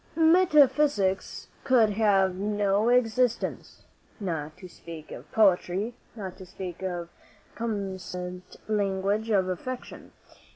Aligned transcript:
Metaphysics 0.15 1.47
could 1.63 1.91
have 1.91 2.33
no 2.33 2.89
existence, 2.89 3.83
not 4.19 4.57
to 4.57 4.67
speak 4.67 5.11
of 5.11 5.31
poetry, 5.31 5.93
not 6.15 6.37
to 6.37 6.45
speak 6.47 6.81
of 6.81 7.07
the 7.09 7.55
commonest 7.57 8.57
language 8.67 9.29
of 9.29 9.47
affection. 9.47 10.11